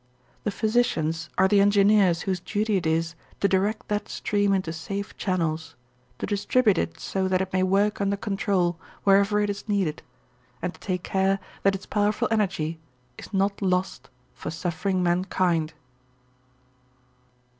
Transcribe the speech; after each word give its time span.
The 0.45 0.49
physicians 0.49 1.29
are 1.37 1.47
the 1.47 1.61
engineers 1.61 2.21
whose 2.23 2.39
duty 2.39 2.77
it 2.77 2.87
is 2.87 3.13
to 3.39 3.47
direct 3.47 3.87
that 3.89 4.09
stream 4.09 4.51
into 4.51 4.73
safe 4.73 5.15
channels, 5.15 5.75
to 6.17 6.25
distribute 6.25 6.79
it 6.79 6.99
so 6.99 7.27
that 7.27 7.39
it 7.39 7.53
may 7.53 7.61
work 7.61 8.01
under 8.01 8.17
control 8.17 8.79
wherever 9.03 9.39
it 9.41 9.49
is 9.51 9.69
needed, 9.69 10.01
and 10.59 10.73
to 10.73 10.79
take 10.79 11.03
care 11.03 11.37
that 11.61 11.75
its 11.75 11.85
powerful 11.85 12.27
energy 12.31 12.79
is 13.19 13.31
not 13.31 13.61
lost 13.61 14.09
for 14.33 14.49
suffering 14.49 15.03
mankind. 15.03 15.75